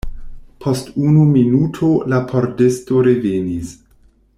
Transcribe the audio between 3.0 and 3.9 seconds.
revenis.